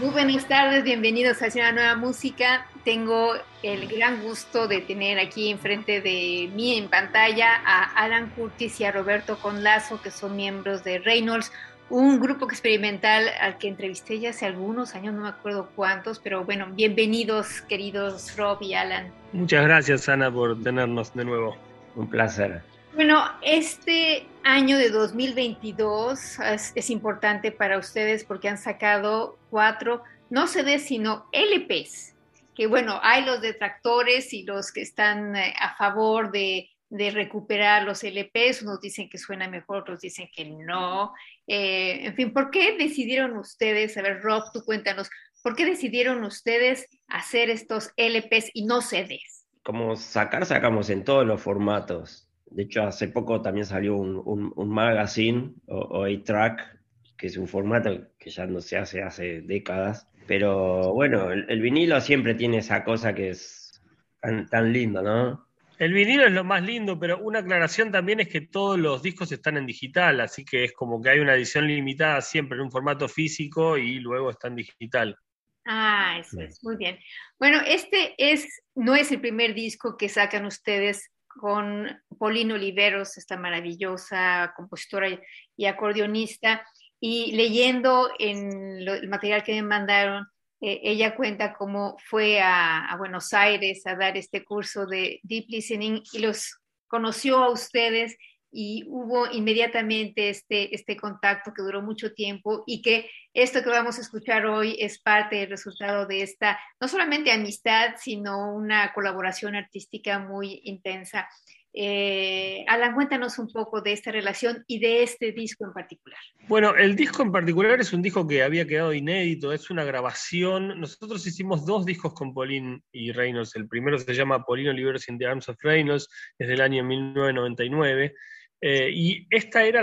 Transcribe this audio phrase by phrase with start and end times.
[0.00, 2.66] Muy buenas tardes, bienvenidos a una nueva música.
[2.84, 8.80] Tengo el gran gusto de tener aquí enfrente de mí en pantalla a Alan Curtis
[8.80, 11.52] y a Roberto Conlazo, que son miembros de Reynolds,
[11.90, 16.46] un grupo experimental al que entrevisté ya hace algunos años, no me acuerdo cuántos, pero
[16.46, 19.12] bueno, bienvenidos queridos Rob y Alan.
[19.34, 21.58] Muchas gracias Ana por tenernos de nuevo.
[21.94, 22.62] Un placer.
[22.92, 26.40] Bueno, este año de 2022
[26.74, 32.14] es, importante para ustedes porque han sacado cuatro, no CDs, sino LPs.
[32.54, 38.02] Que bueno, hay los detractores y los que están eh, a favor de, recuperar los
[38.02, 38.62] LPs.
[38.62, 41.14] Unos dicen que suena mejor, otros dicen que no.
[41.46, 45.08] Eh, en fin, ¿por qué decidieron ustedes, a ver, Rob, tú cuéntanos,
[45.44, 49.46] ¿por qué decidieron ustedes hacer estos LPs y no CDs?
[49.62, 54.68] Como sacar, sacamos en todos los formatos de hecho, hace poco también salió un, un,
[54.68, 56.78] magazine o, A-Track,
[57.16, 60.08] que es un formato que ya no se hace hace décadas.
[60.26, 63.82] Pero bueno, el, vinilo siempre tiene esa cosa que es
[64.20, 65.46] tan, tan lindo, ¿no?
[65.78, 69.32] El vinilo es lo más lindo, pero una aclaración también es que todos los discos
[69.32, 72.70] están en digital, así que es como que hay una edición limitada siempre en un
[72.70, 75.16] formato físico y luego está en digital.
[75.64, 76.98] Ah, eso es, muy bien.
[77.38, 83.36] Bueno, este es, no es el primer disco que sacan ustedes con Paulina Oliveros, esta
[83.36, 85.08] maravillosa compositora
[85.56, 86.66] y acordeonista,
[87.00, 90.26] y leyendo en el material que me mandaron,
[90.60, 96.02] eh, ella cuenta cómo fue a, Buenos Aires a dar este curso de Deep Listening
[96.12, 98.16] y los conoció a ustedes
[98.52, 103.98] y hubo inmediatamente este, este contacto que duró mucho tiempo y que esto que vamos
[103.98, 109.54] a escuchar hoy es parte del resultado de esta, no solamente amistad, sino una colaboración
[109.54, 111.28] artística muy intensa.
[111.72, 116.18] Eh, Alan, cuéntanos un poco de esta relación y de este disco en particular.
[116.48, 120.80] Bueno, el disco en particular es un disco que había quedado inédito, es una grabación.
[120.80, 123.54] Nosotros hicimos dos discos con Pauline y Reynolds.
[123.54, 128.14] El primero se llama Pauline Oliveros in the Arms of Reynolds, es del año 1999.
[128.60, 129.80] Eh, y esta era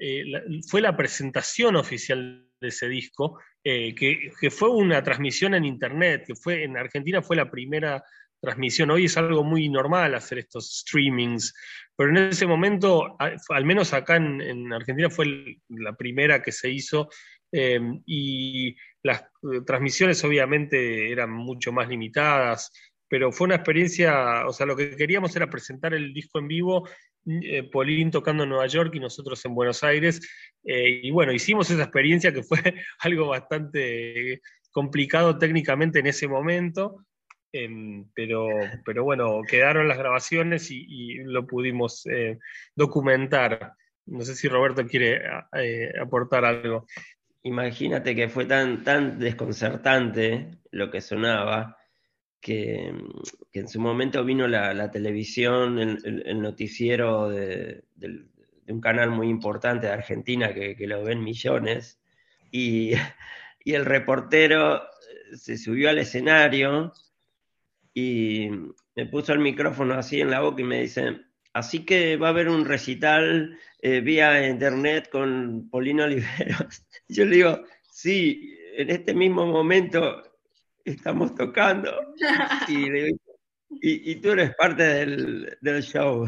[0.00, 5.54] eh, la, fue la presentación oficial de ese disco, eh, que, que, fue una transmisión
[5.54, 8.02] en internet, que fue en Argentina fue la primera
[8.40, 8.90] transmisión.
[8.90, 11.54] Hoy es algo muy normal hacer estos streamings,
[11.96, 17.08] pero en ese momento, al menos acá en, Argentina, fue la primera que se hizo
[17.50, 19.24] y las
[19.66, 22.70] transmisiones obviamente eran mucho más limitadas,
[23.08, 26.88] pero fue una experiencia, o sea, lo que queríamos era presentar el disco en vivo
[27.26, 30.20] eh, Polín tocando en Nueva York y nosotros en Buenos Aires.
[30.64, 32.58] Eh, y bueno, hicimos esa experiencia que fue
[33.00, 37.04] algo bastante complicado técnicamente en ese momento,
[37.52, 38.46] em, pero,
[38.84, 42.38] pero bueno, quedaron las grabaciones y, lo pudimos eh,
[42.74, 43.72] documentar.
[44.06, 45.20] No sé si Roberto quiere
[46.00, 46.86] aportar algo.
[47.42, 51.77] Imagínate que fue tan, tan desconcertante lo que sonaba
[52.40, 52.92] que,
[53.52, 57.84] en su momento vino la, televisión, el, noticiero de,
[58.68, 62.00] un canal muy importante de Argentina que, lo ven millones,
[62.50, 62.92] y,
[63.64, 64.82] el reportero
[65.34, 66.94] se subió al escenario
[67.92, 68.48] y
[68.96, 71.20] me puso el micrófono así en la boca y me dice,
[71.52, 76.86] así que va a haber un recital eh, vía internet con Polino Oliveros.
[77.08, 80.22] Yo le digo, sí, en este mismo momento
[80.90, 81.92] estamos tocando.
[83.80, 86.26] Y, tú eres parte del, show.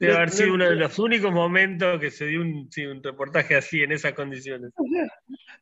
[0.00, 2.68] Debe haber sido uno de los únicos momentos que se dio un,
[3.00, 4.72] reportaje así, en esas condiciones.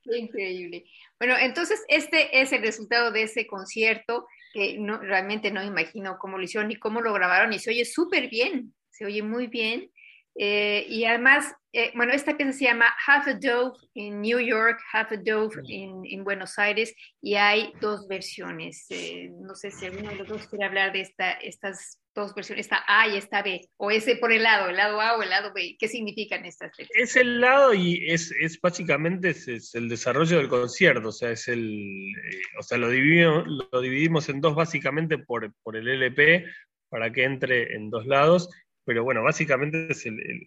[0.06, 0.84] Increíble.
[1.18, 6.38] Bueno, entonces este es el resultado de ese concierto, que no, realmente no imagino cómo
[6.38, 9.90] lo hicieron ni cómo lo grabaron, y se oye súper bien, se oye muy bien.
[10.38, 14.78] Eh, y además, eh, bueno, esta pieza se llama Half a Dove en New York,
[14.92, 18.86] Half a Dove en, en Buenos Aires, y hay dos versiones.
[18.90, 22.66] Eh, no sé si alguno de los dos quiere hablar de esta, estas dos versiones,
[22.66, 25.30] esta A y esta B, o ese por el lado, el lado A o el
[25.30, 25.76] lado B.
[25.78, 26.90] ¿Qué significan estas letras?
[26.94, 31.48] Es el lado y es, es básicamente es, el desarrollo del concierto, o sea, es
[31.48, 32.12] el,
[32.58, 36.44] o sea, lo dividimos, lo dividimos en dos básicamente por, por el LP
[36.88, 38.48] para que entre en dos lados
[38.86, 40.46] pero bueno, básicamente es el,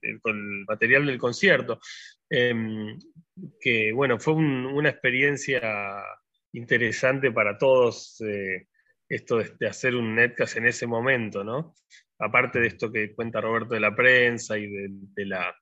[0.65, 1.80] material del concierto,
[2.30, 2.97] em,
[3.59, 5.62] que bueno, fue una experiencia
[6.53, 8.68] interesante para todos eh,
[9.09, 11.75] esto de, hacer un netcast en ese momento, ¿no?
[12.18, 15.53] Aparte de esto que cuenta Roberto de la prensa y de, la,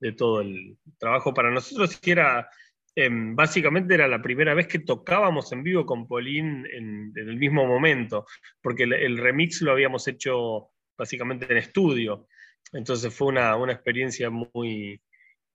[0.00, 2.48] de todo el trabajo para nosotros, era,
[2.94, 7.66] em, básicamente era la primera vez que tocábamos en vivo con Pauline en, el mismo
[7.66, 8.24] momento,
[8.62, 10.70] porque el remix lo habíamos hecho
[11.02, 12.28] básicamente en estudio.
[12.72, 15.02] Entonces fue una, experiencia muy,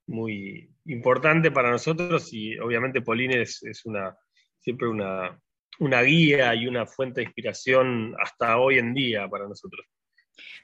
[0.08, 4.14] muy importante para nosotros y obviamente Pauline es, una,
[4.60, 5.40] siempre una,
[5.80, 9.86] una guía y una fuente de inspiración hasta hoy en día para nosotros.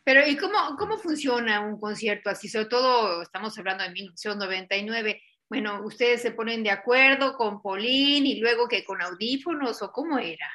[0.04, 2.50] Pero ¿y cómo, cómo funciona un concierto así?
[2.50, 5.22] Sobre todo estamos hablando de 1999.
[5.50, 10.20] Bueno, ¿ustedes se ponen de acuerdo con Pauline y luego que con audífonos o cómo
[10.20, 10.52] era?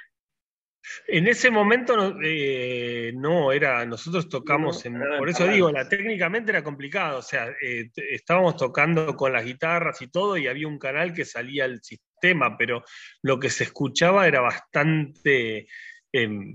[1.07, 3.13] En ese momento no, eh,
[3.55, 8.57] era, nosotros tocamos, en, por eso digo, la, técnicamente era complicado, o sea, eh, estábamos
[8.57, 12.85] tocando con las guitarras y todo y había un canal que salía al sistema, pero
[13.23, 15.67] lo que se escuchaba era bastante
[16.13, 16.55] em,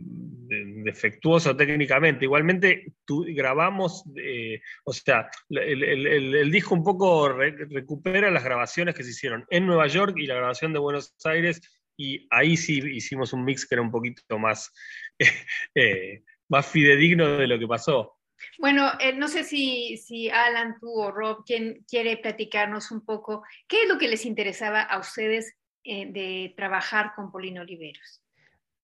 [0.83, 2.25] defectuoso técnicamente.
[2.25, 9.45] Igualmente grabamos, eh, o sea, el, disco un poco recupera las grabaciones que se hicieron
[9.49, 11.61] en Nueva York y la grabación de Buenos Aires
[11.97, 14.71] y ahí sí hicimos un mix que era un poquito más,
[15.75, 18.17] eh, más fidedigno de lo que pasó.
[18.57, 23.43] Bueno, eh, no sé si, si, Alan, tú o Rob, ¿quién quiere platicarnos un poco
[23.67, 28.21] qué es lo que les interesaba a ustedes eh, de trabajar con Polino Oliveros.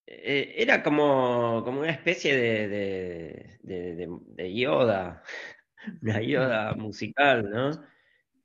[0.05, 5.23] era como, como, una especie de, de, de, de Yoda,
[6.01, 7.71] una Yoda musical, ¿no?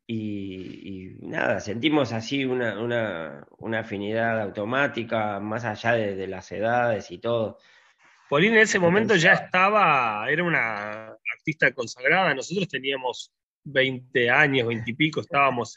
[0.06, 3.46] Y, nada, sentimos así una,
[3.78, 7.58] afinidad automática, más allá de, las edades y todo.
[8.28, 11.08] Pauline en ese momento ya estaba, era una
[11.38, 13.32] artista consagrada, nosotros teníamos
[13.64, 15.74] 20 años, 20 y pico, estábamos,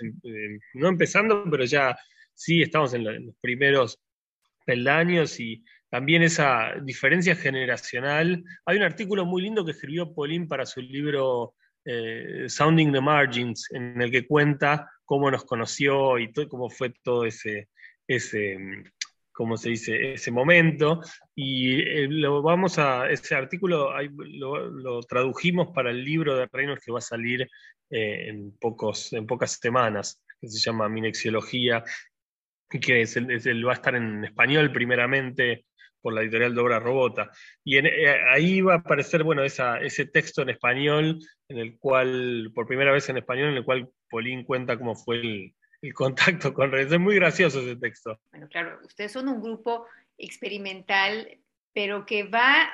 [0.74, 1.98] no empezando, pero ya
[2.34, 4.00] sí, estábamos en, los primeros
[4.66, 8.44] peldaños y también esa diferencia generacional.
[8.66, 11.54] Hay un artículo muy lindo que escribió Pauline para su libro
[11.90, 17.24] eh, Sounding the Margins, en el que cuenta cómo nos conoció y cómo fue todo
[17.26, 17.70] ese,
[18.06, 18.58] ese
[19.32, 21.00] ¿cómo se dice?, ese momento.
[21.36, 26.92] Y eh, lo vamos a, ese artículo lo, tradujimos para el libro de Reynolds que
[26.92, 27.44] va a salir
[27.90, 31.84] eh, en, pocos, en pocas semanas, que se llama Minexiología,
[32.68, 35.68] que es va a estar en español primeramente
[36.08, 37.30] por la editorial de Obra Robota.
[37.66, 41.20] Y eh, ahí va a aparecer, bueno, ese texto en español,
[41.50, 45.18] en el cual, por primera vez en español, en el cual Polín cuenta cómo fue
[45.20, 45.54] el,
[45.94, 46.94] contacto con redes.
[46.94, 48.22] Es muy gracioso ese texto.
[48.32, 49.86] Bueno, claro, ustedes son un grupo
[50.18, 51.28] experimental,
[51.74, 52.70] pero que va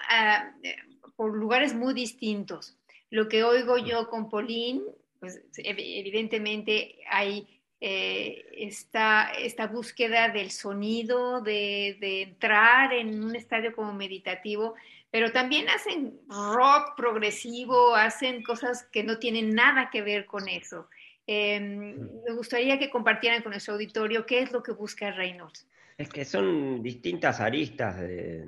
[1.16, 2.78] por lugares muy distintos.
[3.10, 4.84] Lo que oigo yo con Polín,
[5.20, 7.53] pues evidentemente hay
[7.86, 14.76] eh, esta, esta, búsqueda del sonido, de, entrar en un estadio como meditativo,
[15.12, 20.88] pero también hacen rock progresivo, hacen cosas que no tienen nada que ver con eso.
[21.28, 25.68] Em, me gustaría que compartieran con nuestro auditorio qué es lo que busca Reynolds.
[25.98, 28.48] Es que son distintas aristas, de,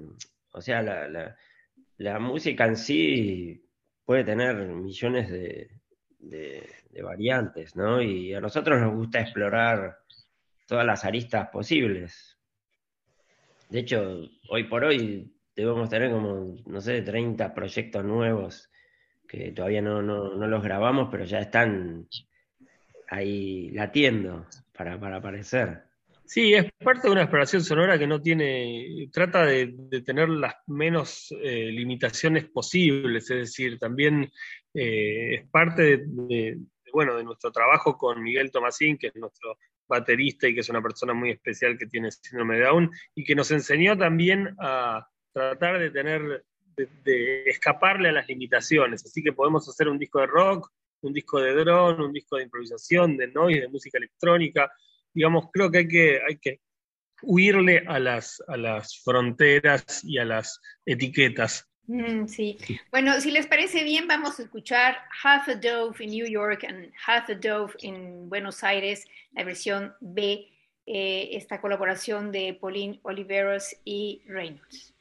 [0.54, 1.36] o sea, la,
[1.98, 3.66] la, música en sí
[4.06, 5.72] puede tener millones de,
[6.20, 6.70] de
[7.02, 8.02] variantes, ¿no?
[8.02, 10.00] Y a nosotros nos gusta explorar
[10.68, 12.38] todas las aristas posibles.
[13.70, 18.70] De hecho, hoy por hoy debemos tener como, no sé, 30 proyectos nuevos
[19.28, 22.08] que todavía no, los grabamos, pero ya están
[23.10, 24.46] ahí latiendo
[24.78, 25.84] para, aparecer.
[26.26, 29.74] Sí, es parte de una exploración sonora que no tiene, trata de,
[30.04, 34.32] tener las menos eh, limitaciones posibles, es decir, también
[34.74, 36.60] eh, es parte de,
[36.96, 40.82] bueno, de nuestro trabajo con Miguel Tomasín, que es nuestro baterista y que es una
[40.82, 45.78] persona muy especial que tiene síndrome de Down, y que nos enseñó también a tratar
[45.78, 46.46] de tener,
[46.78, 49.06] de, escaparle a las limitaciones.
[49.06, 50.72] Así que podemos hacer un disco de rock,
[51.02, 54.72] un disco de drone, un disco de improvisación, de noise, de música electrónica.
[55.14, 56.62] Digamos, creo que hay que, hay que
[57.24, 62.58] huirle a las, a las fronteras y a las etiquetas Mm, sí.
[62.92, 66.92] Bueno, si les parece bien, vamos a escuchar Half a Dove en New York and
[67.06, 70.48] Half a Dove en Buenos Aires, la versión B,
[70.88, 74.95] eh, esta colaboración de Pauline Oliveros y Reynolds.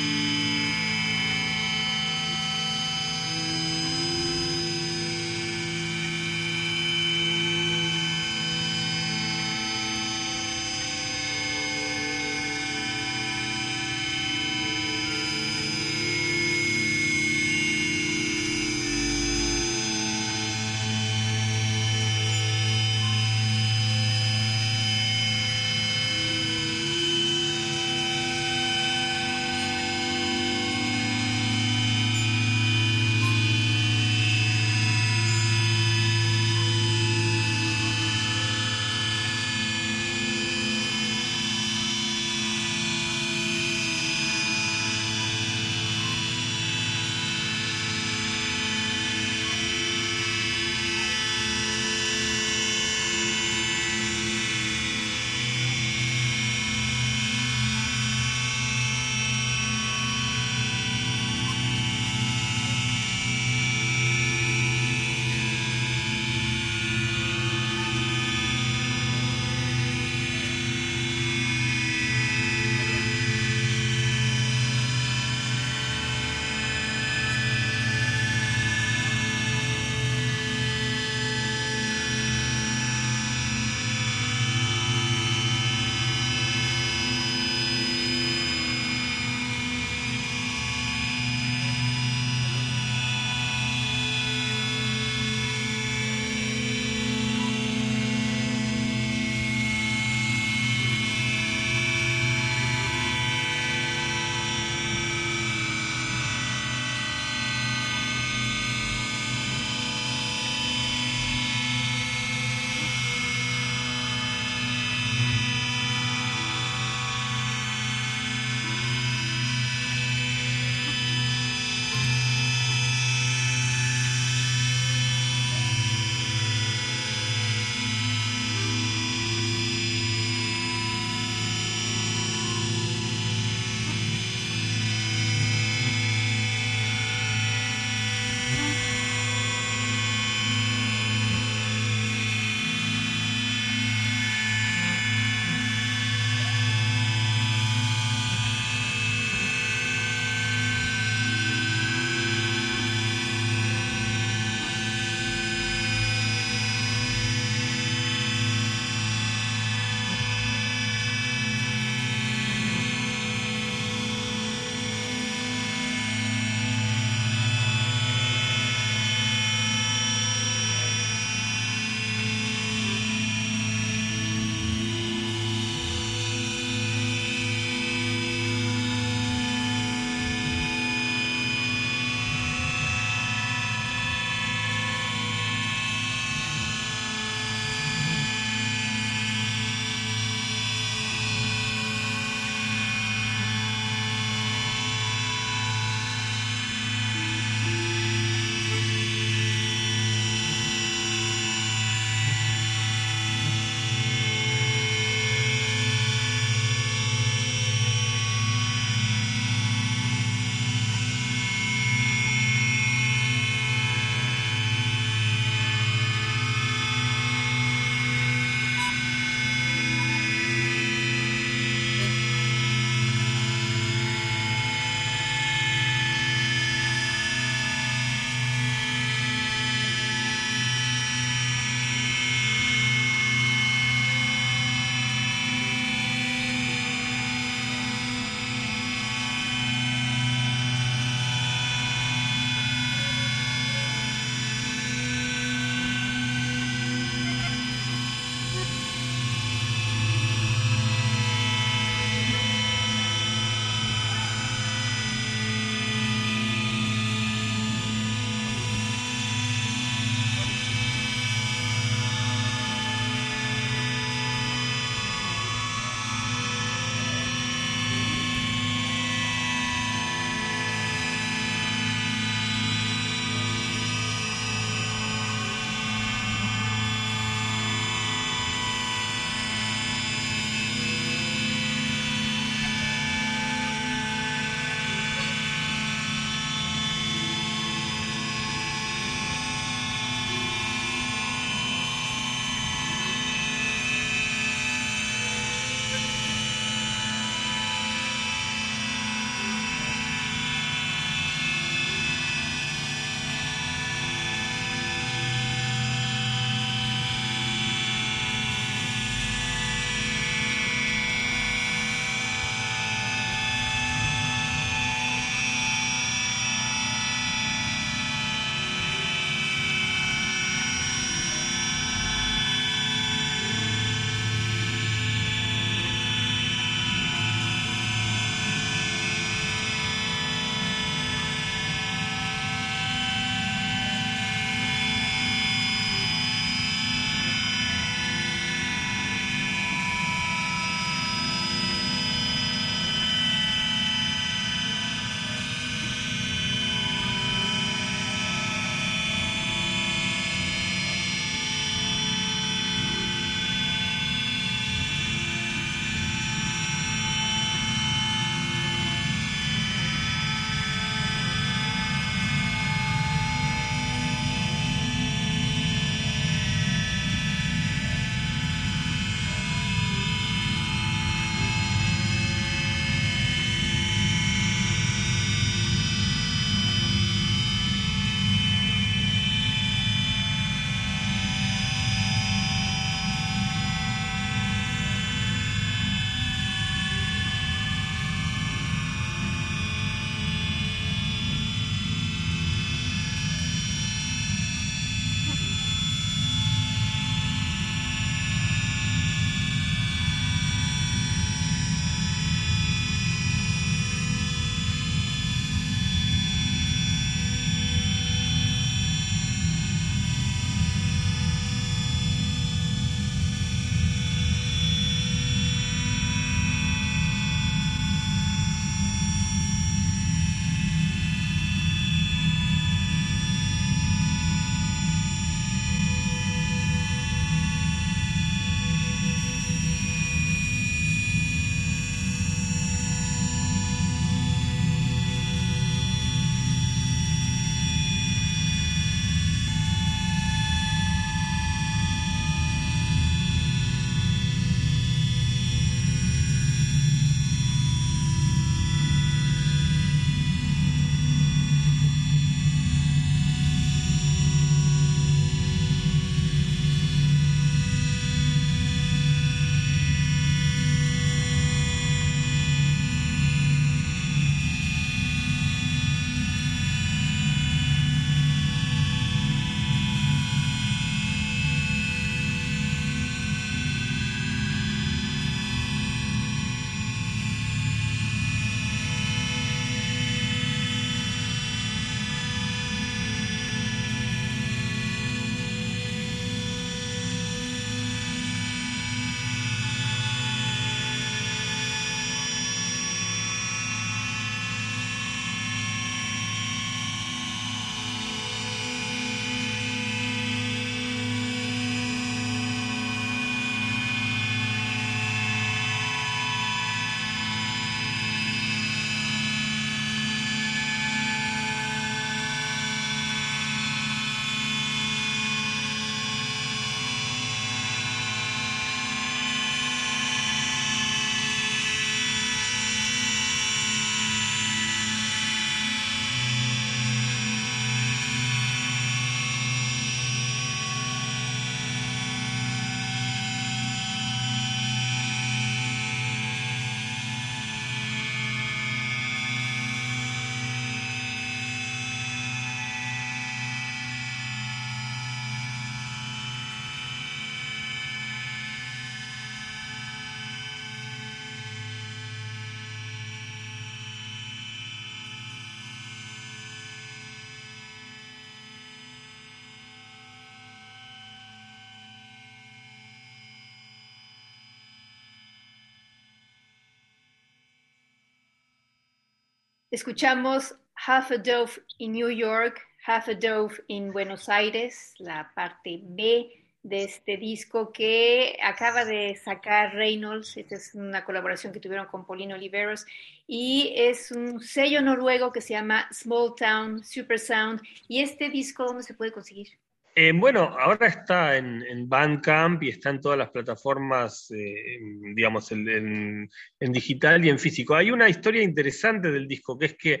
[569.72, 570.54] Escuchamos
[570.86, 576.30] Half a Dove in New York, Half a Dove in Buenos Aires, la parte B
[576.62, 580.36] de este disco que acaba de sacar Reynolds.
[580.36, 582.84] Esta es una colaboración que tuvieron con Paulino Oliveros
[583.26, 587.62] y es un sello noruego que se llama Small Town Super Sound.
[587.88, 589.61] ¿Y este disco dónde se puede conseguir?
[589.94, 594.78] Eh, bueno, ahora está en, en, Bandcamp y está en todas las plataformas, eh,
[595.14, 596.28] digamos, en,
[596.58, 597.74] en, digital y en físico.
[597.74, 600.00] Hay una historia interesante del disco, que es que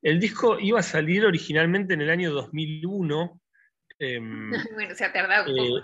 [0.00, 3.40] el disco iba a salir originalmente en el año 2001.
[3.98, 5.78] Em, bueno, se ha tardado un poco.
[5.78, 5.82] Eh,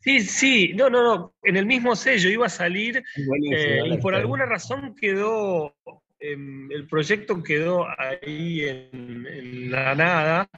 [0.00, 4.46] sí, sí, no, no, no, en el mismo sello iba a salir y por alguna
[4.46, 5.76] razón quedó,
[6.18, 10.48] em, el proyecto quedó ahí en la nada.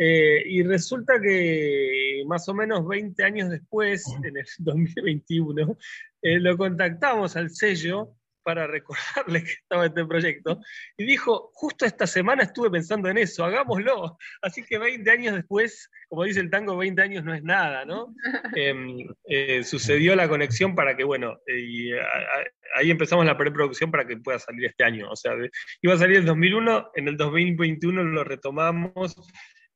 [0.00, 5.76] Eh, y resulta que más o menos 20 años después, en el 2021,
[6.22, 8.17] eh, lo contactamos al sello
[8.48, 10.58] para recordarle que estaba este proyecto
[10.96, 14.16] y dijo, justo esta semana estuve pensando en eso, hagámoslo.
[14.40, 18.14] Así que 20 años después, como dice el tango, 20 años no es nada, ¿no?
[18.56, 21.92] Em, eh, sucedió la conexión para que, bueno, y
[22.74, 25.10] ahí empezamos la preproducción para que pueda salir este año.
[25.10, 25.32] O sea,
[25.82, 29.14] iba a salir el 2001, en el 2021 lo retomamos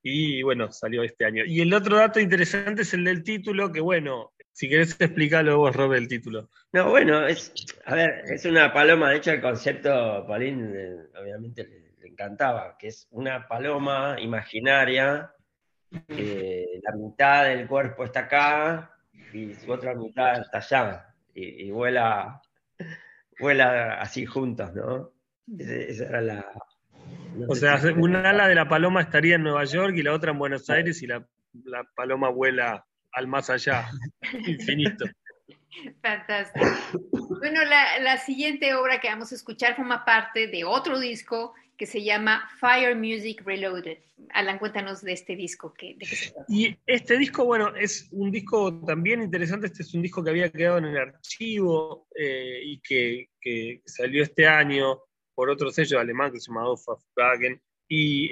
[0.03, 1.45] y bueno, salió este año.
[1.45, 5.75] Y el otro dato interesante es el del título, que bueno, si querés explicarlo vos,
[5.75, 6.49] Rob, el título.
[6.73, 7.53] No, bueno, es,
[7.87, 12.89] a ver, es una paloma, de hecho el concepto, Paulín, eh, obviamente le, encantaba, que
[12.89, 15.33] es una paloma imaginaria,
[15.91, 18.91] la mitad del cuerpo está acá
[19.33, 22.43] y su otra mitad está allá, y, vuela,
[23.41, 25.11] vuela así juntos, ¿no?
[25.59, 26.47] esa era la,
[27.49, 30.39] o sea, un ala de la paloma estaría en Nueva York y la otra en
[30.39, 31.24] Buenos Aires y la,
[31.95, 33.91] paloma vuela al más allá,
[34.47, 35.05] infinito.
[36.03, 36.67] Fantástico.
[37.39, 42.05] Bueno, la, siguiente obra que vamos a escuchar forma parte de otro disco que se
[42.05, 43.99] llama Fire Music Reloaded.
[44.35, 45.75] Alan, cuéntanos de este disco.
[45.75, 45.97] ¿qué,
[46.49, 49.67] y este disco, bueno, es un disco también interesante.
[49.67, 54.23] Este es un disco que había quedado en el archivo eh, y que, que, salió
[54.23, 55.01] este año
[55.35, 56.73] por otro sello alemán que se llama
[57.17, 57.61] Wagen.
[57.89, 58.31] Y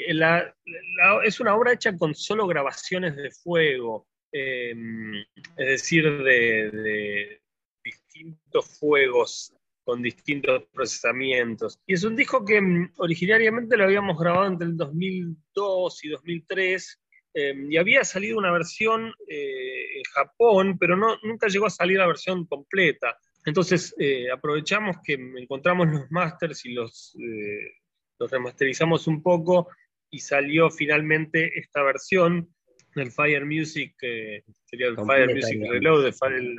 [1.25, 5.17] es una obra hecha con solo grabaciones de fuego, em,
[5.57, 7.41] es decir, de,
[7.83, 9.55] distintos fuegos
[9.85, 11.81] con distintos procesamientos.
[11.87, 17.01] Y es un disco que em, originariamente lo habíamos grabado entre el 2002 y 2003,
[17.35, 21.99] em, y había salido una versión eh, en Japón, pero no, nunca llegó a salir
[21.99, 23.19] la versión completa.
[23.45, 27.73] Entonces eh, aprovechamos que encontramos los masters y eh,
[28.19, 29.69] los remasterizamos un poco
[30.11, 32.55] y salió finalmente esta versión
[32.95, 36.57] del Fire Music, que sería el Fire Music Reload, el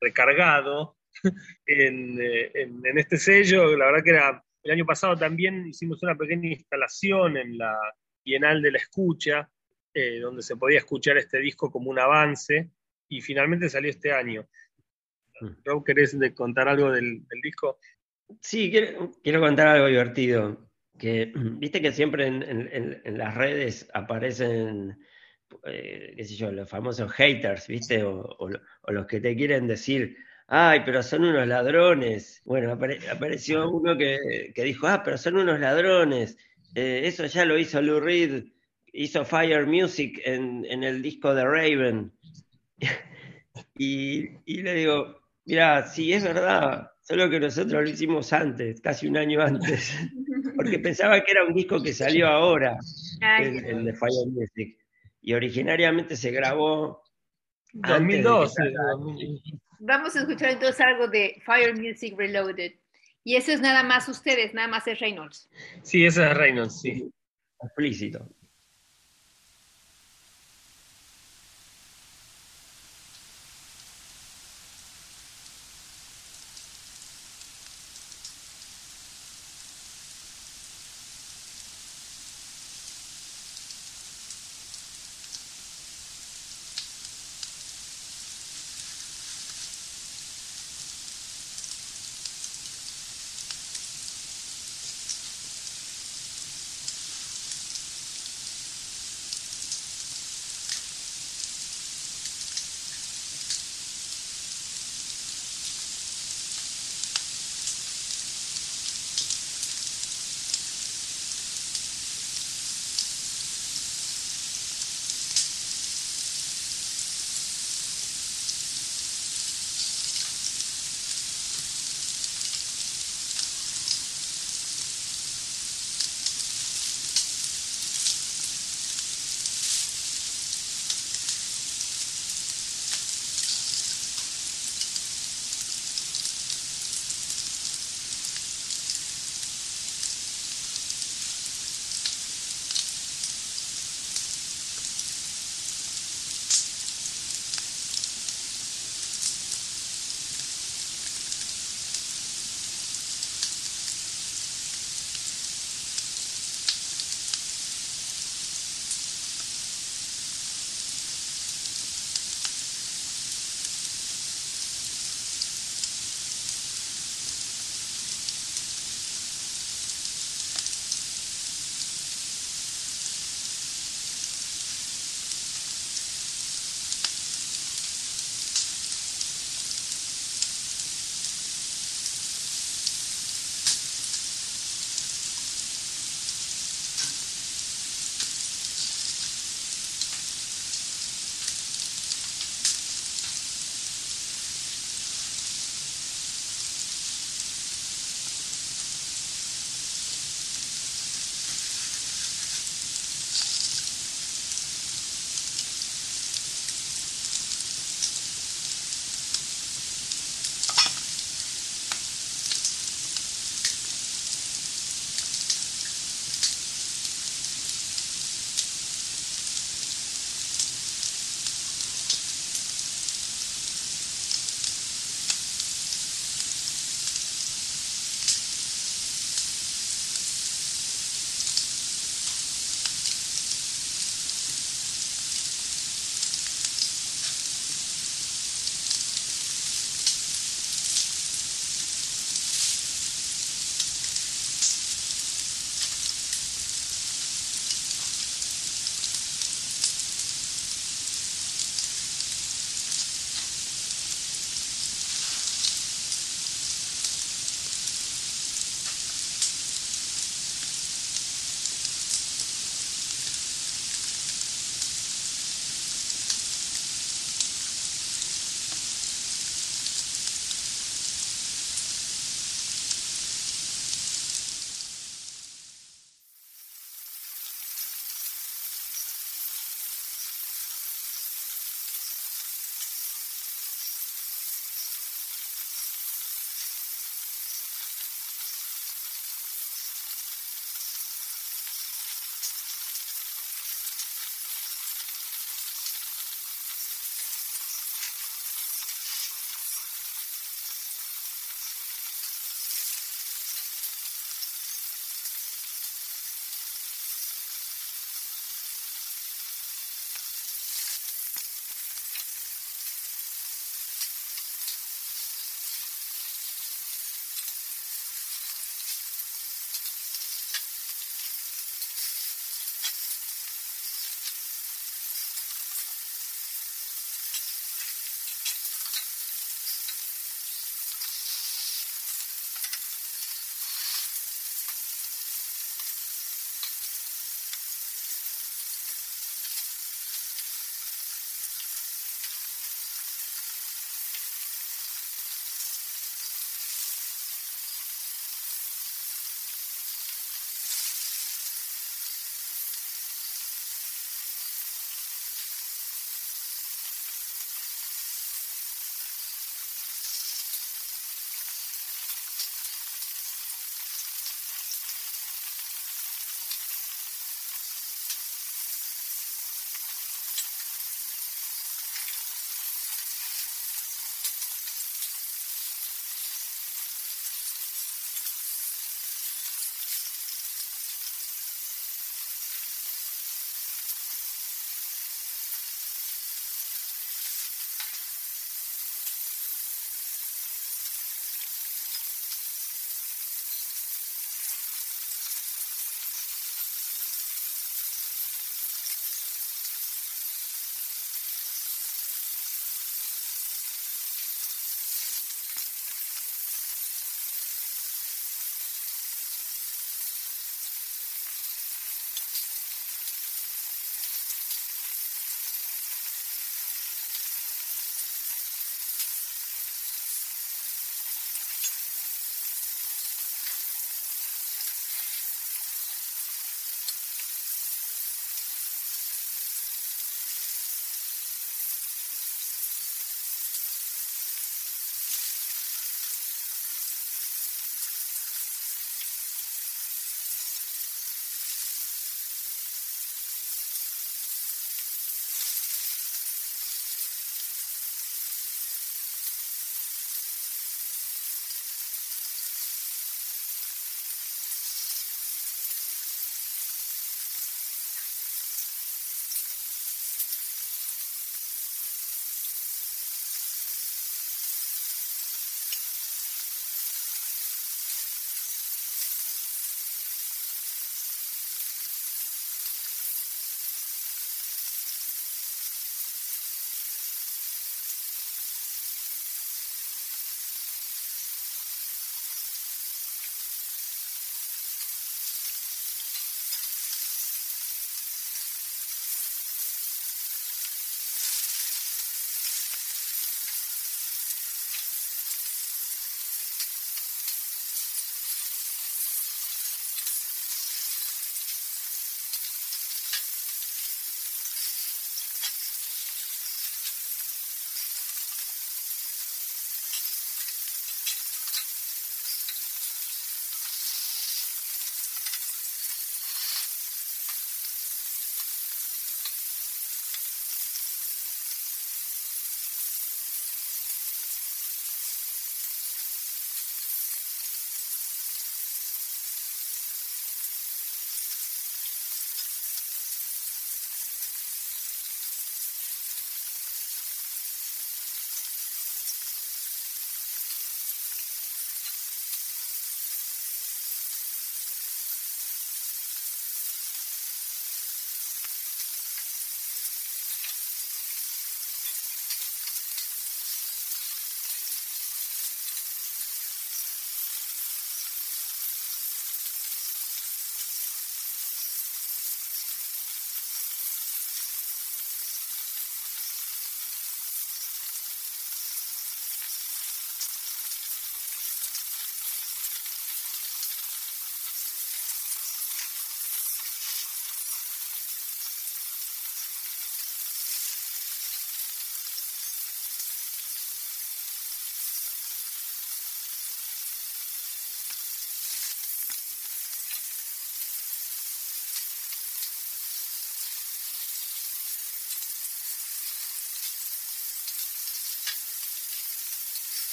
[0.00, 0.96] recargado,
[1.66, 3.76] en, eh, en, en, este sello.
[3.76, 7.76] La verdad que era, el año pasado también hicimos una pequeña instalación en la
[8.24, 9.50] Bienal de la Escucha,
[10.20, 12.70] donde se podía escuchar este disco como un avance,
[13.08, 14.48] y finalmente salió este año.
[15.64, 17.78] Rob, ¿querés contar algo del, disco?
[18.40, 20.70] Sí, quiero, contar algo divertido.
[20.98, 24.98] Que viste que siempre en, las redes aparecen,
[25.64, 28.50] eh, qué sé yo, los famosos haters, viste, o,
[28.88, 32.42] los que te quieren decir, ay, pero son unos ladrones.
[32.44, 36.36] Bueno, apareció uno que, dijo, ah, pero son unos ladrones.
[36.74, 38.44] Eh, eso ya lo hizo Lou Reed,
[38.92, 42.12] hizo Fire Music en, el disco de Raven.
[43.78, 49.06] y, y le digo, Mira, sí, es verdad, solo que nosotros lo hicimos antes, casi
[49.06, 49.94] un año antes,
[50.56, 52.78] porque pensaba que era un disco que salió ahora,
[53.40, 54.78] el, de Fire Music,
[55.24, 57.02] y originariamente se grabó
[57.72, 58.62] 2012.
[59.80, 62.72] Vamos a escuchar entonces algo de Fire Music Reloaded.
[63.24, 65.48] Y eso es nada más ustedes, nada más es Reynolds.
[65.82, 67.10] Sí, eso es Reynolds, sí.
[67.62, 68.28] Explícito.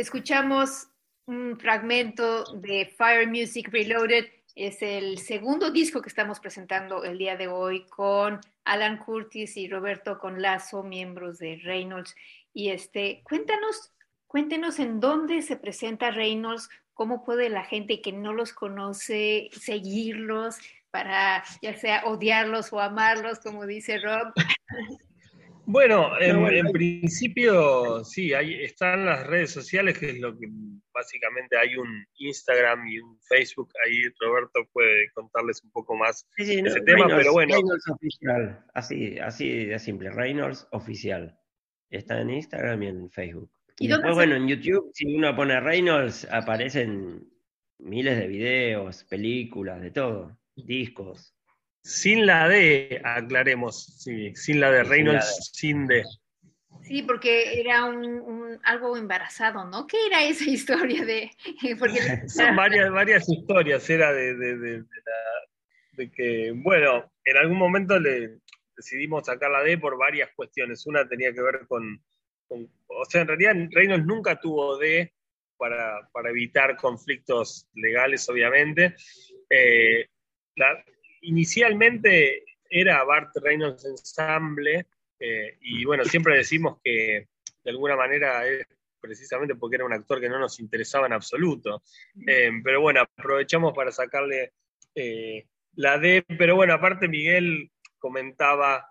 [0.00, 0.88] Escuchamos
[1.26, 4.26] un fragmento de Fire Music Reloaded.
[4.54, 9.68] Es el segundo disco que estamos presentando el día de hoy con Alan Curtis y
[9.68, 12.16] Roberto Conlazo, miembros de Reynolds.
[12.54, 13.92] Y este, cuéntanos,
[14.26, 20.56] cuéntenos en dónde se presenta Reynolds, cómo puede la gente que no los conoce seguirlos
[20.90, 24.32] para ya sea odiarlos o amarlos, como dice Rob.
[25.70, 30.48] Bueno, en, principio sí, ahí están las redes sociales, que es lo que
[30.92, 33.72] básicamente hay un Instagram y un Facebook.
[33.86, 37.54] Ahí Roberto puede contarles un poco más de ese tema, pero bueno.
[37.54, 41.38] Reynolds Oficial, así, así de simple, Reynolds Oficial.
[41.88, 43.50] Está en Instagram y en Facebook.
[43.78, 47.30] Y, después, bueno, en YouTube, si uno pone Reynolds, aparecen
[47.78, 51.34] miles de videos, películas, de todo, discos.
[51.82, 56.04] Sin la D, aclaremos, sí, sin la de Reynolds, sin D.
[56.82, 59.86] Sí, porque era un, algo embarazado, ¿no?
[59.86, 61.30] ¿Qué era esa historia de...?
[62.28, 64.84] Son varias, varias historias, era de, de,
[65.92, 68.38] de, que, bueno, en algún momento le
[68.76, 70.86] decidimos sacar la D por varias cuestiones.
[70.86, 72.00] Una tenía que ver con
[72.86, 75.12] o sea, en realidad Reynolds nunca tuvo D
[75.56, 78.94] para, evitar conflictos legales, obviamente.
[79.48, 80.08] Eh,
[81.22, 84.86] inicialmente era Bart Reynolds Ensemble,
[85.18, 87.28] eh, y bueno, siempre decimos que
[87.62, 88.66] de alguna manera es
[89.00, 91.82] precisamente porque era un actor que no nos interesaba en absoluto.
[92.26, 94.52] Eh, pero bueno, aprovechamos para sacarle
[95.74, 98.86] la D, pero bueno, aparte Miguel comentaba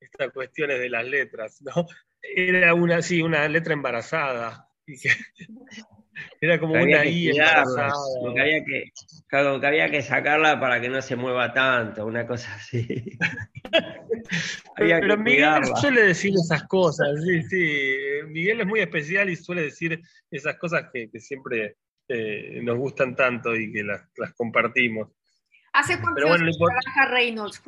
[0.00, 1.86] estas cuestiones de las letras, ¿no?
[2.22, 4.68] Era una, sí, una letra embarazada.
[6.40, 7.92] Era como una I embarazada.
[8.34, 8.92] Que había que,
[9.60, 12.86] que había que sacarla para que no se mueva tanto, una cosa así.
[14.76, 17.96] pero, Miguel suele decir esas cosas, sí, sí.
[18.28, 20.00] Miguel es muy especial y suele decir
[20.30, 21.76] esas cosas que, siempre
[22.08, 25.08] eh, nos gustan tanto y que las, las compartimos.
[25.72, 27.62] ¿Hace cuánto años trabaja Reynolds?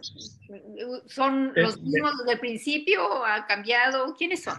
[1.07, 3.25] ¿Son eh, los mismos desde el principio?
[3.25, 4.15] ¿Ha cambiado?
[4.17, 4.59] ¿Quiénes son?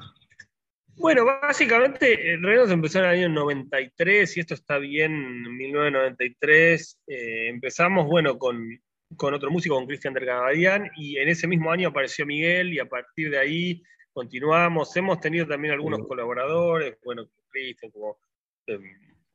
[0.97, 6.99] Bueno, básicamente eh, Reynolds empezó en el año 93 y esto está bien, en 1993.
[7.07, 8.79] Eh, empezamos, bueno, con,
[9.17, 13.31] otro músico, con Cristian Dergabadian, y en ese mismo año apareció Miguel y a partir
[13.31, 13.83] de ahí
[14.13, 14.95] continuamos.
[14.95, 18.17] Hemos tenido también algunos colaboradores, bueno, Cristian, como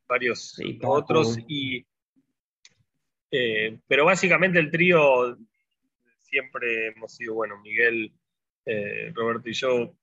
[0.08, 1.84] varios otros, y
[3.30, 5.36] eh, pero básicamente el trío
[6.22, 8.12] siempre hemos sido, bueno, Miguel,
[8.64, 9.94] eh, Roberto y yo.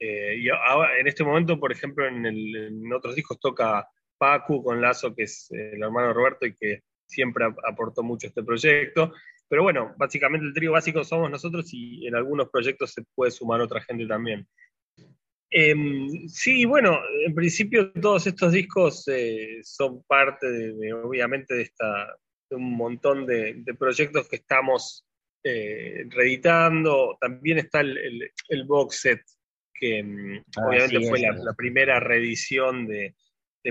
[0.00, 3.86] Eh, y en este momento, por ejemplo, en, otros discos toca
[4.18, 8.28] Pacu con Lazo, que es el hermano de Roberto y que siempre aportó mucho a
[8.28, 9.12] este proyecto.
[9.48, 13.60] Pero bueno, básicamente el trío básico somos nosotros y en algunos proyectos se puede sumar
[13.60, 14.46] otra gente también.
[15.52, 19.04] Em, sí, bueno, en principio todos estos discos
[19.62, 22.16] son parte de, obviamente, de esta,
[22.50, 25.06] un montón de, proyectos que estamos
[25.44, 27.16] eh, reeditando.
[27.20, 29.20] También está el, box set,
[29.80, 33.14] que mm, ah, obviamente fue la, primera reedición de,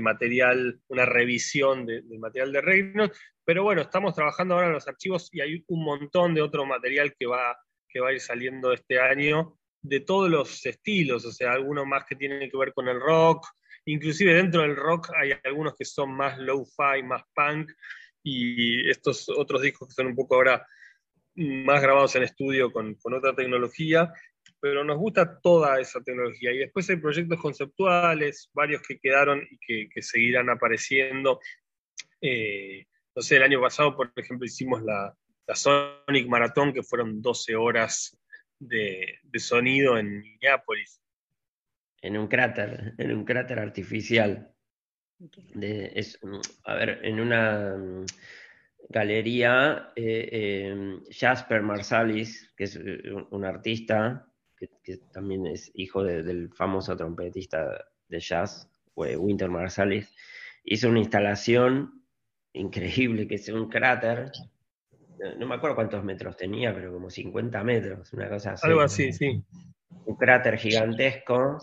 [0.01, 3.12] material, una revisión de, material de Reino.
[3.45, 7.16] Pero bueno, estamos trabajando ahora en los archivos y hay un montón de otro material
[7.18, 7.57] que va,
[7.88, 12.03] que va a ir saliendo este año de todos los estilos, o sea, algunos más
[12.05, 13.47] que tienen que ver con el rock,
[13.86, 17.72] inclusive dentro del rock hay algunos que son más low-fi, más punk,
[18.22, 20.68] y estos otros discos que son un poco ahora
[21.36, 24.12] más grabados en estudio con, otra tecnología,
[24.62, 26.51] pero nos gusta toda esa tecnología.
[26.51, 31.39] Y después hay proyectos conceptuales, varios que quedaron y que, seguirán apareciendo.
[32.22, 32.86] Eh,
[33.16, 35.16] no sé, el año pasado, por ejemplo, hicimos la,
[35.53, 38.16] Sonic Marathon, que fueron 12 horas
[38.60, 41.01] de, de, sonido en Minneapolis.
[42.01, 44.53] En un cráter, en un cráter artificial
[45.62, 46.20] es,
[46.64, 48.05] a ver, en una mm,
[48.89, 54.28] galería, eh, em, Jasper Marsalis, que es eh, un artista,
[54.60, 60.14] que, también es hijo del famoso trompetista de jazz, Winter Marsalis,
[60.64, 62.03] hizo una instalación
[62.53, 64.32] increíble, que es un cráter,
[65.38, 68.68] no me acuerdo cuántos metros tenía, pero como 50 metros, una cosa así.
[68.68, 69.43] Algo así, sí.
[70.05, 71.57] Un cráter gigantesco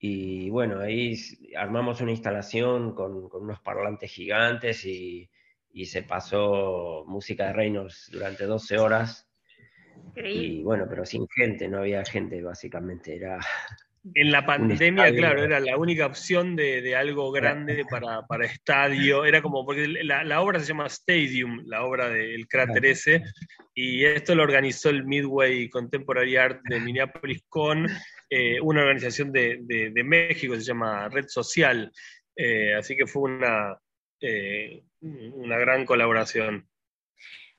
[0.00, 1.16] y bueno, ahí
[1.56, 5.30] armamos una instalación con, unos parlantes gigantes y,
[5.84, 9.27] se pasó música de Reynolds durante 12 horas.
[10.16, 13.38] Y bueno, pero sin gente, no había gente básicamente, era...
[14.14, 19.24] En la pandemia, claro, era la única opción de, algo grande para, estadio.
[19.24, 23.22] Era como, porque la, obra se llama Stadium, la obra del cráter ese,
[23.74, 27.86] y esto lo organizó el Midway Contemporary Art de Minneapolis con
[28.30, 31.90] eh, una organización de, de, México, se llama Red Social,
[32.36, 33.78] eh, así que fue una,
[35.00, 36.68] una gran colaboración.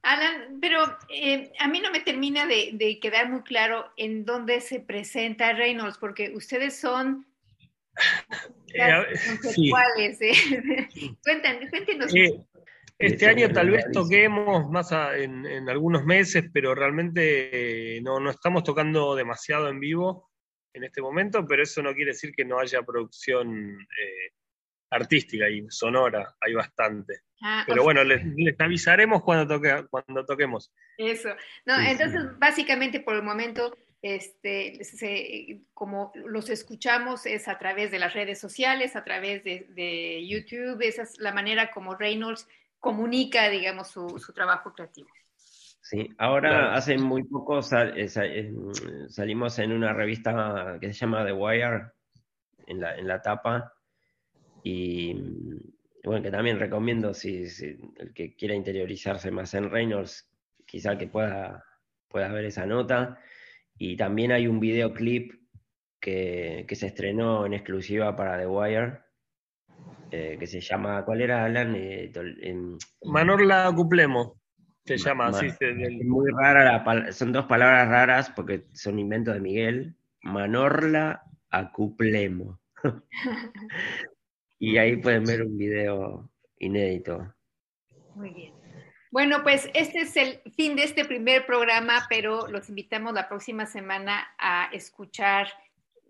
[0.02, 5.54] Alan, pero a mí no me termina de, quedar muy claro en dónde se presenta
[5.54, 7.28] Reynolds, porque ustedes son
[9.42, 10.20] conceptuales.
[11.24, 12.14] cuéntenos.
[13.00, 19.16] Este año tal vez toquemos más en, algunos meses, pero realmente eh, no, estamos tocando
[19.16, 20.30] demasiado en vivo
[20.74, 24.34] en este momento, pero eso no quiere decir que no haya producción eh,
[24.90, 27.22] artística y sonora, hay bastante.
[27.42, 28.22] Ah, pero bueno, les,
[28.60, 30.74] avisaremos cuando, toque, cuando toquemos.
[30.98, 31.30] Eso.
[31.66, 38.14] No, entonces, básicamente por el momento, este, como los escuchamos es a través de las
[38.14, 42.48] redes sociales, a través de, de YouTube, esa es la manera como Reynolds
[42.80, 45.10] comunica, digamos, su, su trabajo creativo.
[45.82, 48.54] Sí, ahora hace muy poco eh, eh,
[49.08, 51.92] salimos en una revista que se llama The Wire,
[52.68, 53.74] en la, en la tapa,
[54.64, 55.16] y
[56.04, 57.44] bueno, que también recomiendo si,
[57.98, 60.30] el que quiera interiorizarse más en Reynolds,
[60.66, 61.64] quizá que pueda,
[62.08, 63.20] pueda ver esa nota.
[63.78, 65.34] Y también hay un videoclip
[66.00, 69.00] que, que se estrenó en exclusiva para The Wire,
[70.12, 71.76] eh, que se llama, ¿cuál era Alan?
[71.76, 72.12] Eh,
[73.04, 74.42] Manorla Cuplemo,
[74.84, 75.48] se llama así.
[75.60, 79.96] Es muy rara, la, son dos palabras raras porque son inventos de Miguel.
[80.24, 82.60] Manorla Acuplemo.
[84.60, 86.30] y ahí pueden ver un video
[86.60, 87.34] inédito.
[88.16, 88.54] Muy bien.
[89.12, 93.66] Bueno, pues este es el fin de este primer programa, pero los invitamos la próxima
[93.66, 95.48] semana a escuchar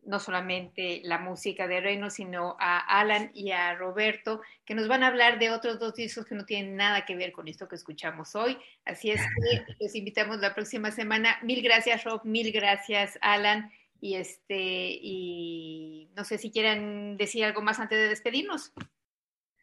[0.06, 5.04] no solamente la música de Reino, sino a Alan y a Roberto, que nos van
[5.04, 7.76] a hablar de otros dos discos que no tienen nada que ver con esto que
[7.76, 8.58] escuchamos hoy.
[8.86, 11.38] Así es que los invitamos la próxima semana.
[11.44, 13.72] Mil gracias, Rob, mil gracias, Alan.
[14.02, 14.58] Y este,
[15.02, 18.72] y no sé si quieren decir algo más antes de despedirnos.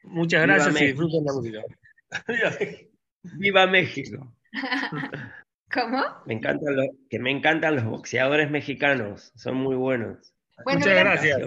[0.03, 1.63] Muchas gracias y disfruten la música.
[3.39, 4.33] ¡Viva México!
[5.73, 6.03] ¿Cómo?
[6.27, 6.77] Me encantan
[7.11, 10.33] que me encantan los boxeadores mexicanos, son muy buenos.
[10.65, 11.39] Muchas gracias.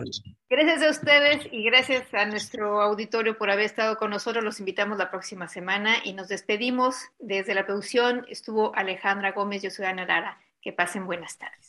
[0.50, 4.44] Gracias a ustedes y gracias a nuestro auditorio por haber estado con nosotros.
[4.44, 6.96] Los invitamos la próxima semana y nos despedimos.
[7.18, 10.40] Desde la producción estuvo Alejandra Gómez, yo soy Ana Lara.
[10.62, 11.69] Que pasen buenas tardes.